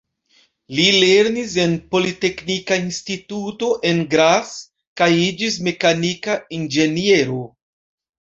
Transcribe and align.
Li 0.77 0.83
lernis 1.01 1.51
en 1.63 1.73
Politeknika 1.95 2.77
Instituto, 2.83 3.69
en 3.89 4.01
Graz, 4.13 4.53
kaj 5.03 5.11
iĝis 5.27 5.59
mekanika 5.69 6.39
inĝeniero. 6.59 7.39